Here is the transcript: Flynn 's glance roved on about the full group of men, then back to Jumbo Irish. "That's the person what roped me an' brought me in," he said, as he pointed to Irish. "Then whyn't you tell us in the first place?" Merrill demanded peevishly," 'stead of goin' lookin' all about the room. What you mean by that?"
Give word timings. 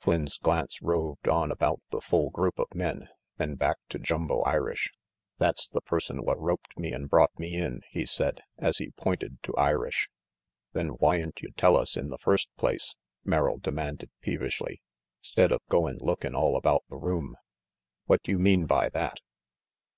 Flynn 0.00 0.26
's 0.28 0.38
glance 0.38 0.80
roved 0.80 1.28
on 1.28 1.52
about 1.52 1.82
the 1.90 2.00
full 2.00 2.30
group 2.30 2.58
of 2.58 2.74
men, 2.74 3.06
then 3.36 3.54
back 3.54 3.76
to 3.90 3.98
Jumbo 3.98 4.40
Irish. 4.40 4.90
"That's 5.36 5.68
the 5.68 5.82
person 5.82 6.22
what 6.24 6.40
roped 6.40 6.78
me 6.78 6.94
an' 6.94 7.04
brought 7.04 7.38
me 7.38 7.54
in," 7.56 7.82
he 7.90 8.06
said, 8.06 8.40
as 8.56 8.78
he 8.78 8.92
pointed 8.92 9.42
to 9.42 9.54
Irish. 9.58 10.08
"Then 10.72 10.88
whyn't 10.98 11.42
you 11.42 11.50
tell 11.58 11.76
us 11.76 11.98
in 11.98 12.08
the 12.08 12.16
first 12.16 12.48
place?" 12.56 12.96
Merrill 13.26 13.58
demanded 13.58 14.10
peevishly," 14.22 14.80
'stead 15.20 15.52
of 15.52 15.60
goin' 15.68 15.98
lookin' 16.00 16.34
all 16.34 16.56
about 16.56 16.84
the 16.88 16.96
room. 16.96 17.36
What 18.06 18.26
you 18.26 18.38
mean 18.38 18.64
by 18.64 18.88
that?" 18.88 19.18